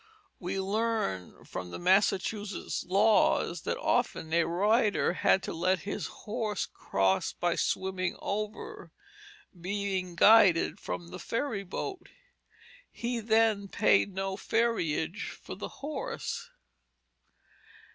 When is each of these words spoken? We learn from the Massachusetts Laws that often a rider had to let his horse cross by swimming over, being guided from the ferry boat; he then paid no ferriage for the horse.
We 0.39 0.59
learn 0.59 1.45
from 1.45 1.69
the 1.69 1.77
Massachusetts 1.77 2.83
Laws 2.87 3.61
that 3.65 3.77
often 3.77 4.33
a 4.33 4.45
rider 4.45 5.13
had 5.13 5.43
to 5.43 5.53
let 5.53 5.81
his 5.81 6.07
horse 6.25 6.65
cross 6.65 7.33
by 7.33 7.53
swimming 7.55 8.15
over, 8.19 8.91
being 9.55 10.15
guided 10.15 10.79
from 10.79 11.09
the 11.09 11.19
ferry 11.19 11.63
boat; 11.63 12.09
he 12.89 13.19
then 13.19 13.67
paid 13.67 14.11
no 14.15 14.35
ferriage 14.37 15.37
for 15.39 15.53
the 15.53 15.69
horse. 15.85 16.49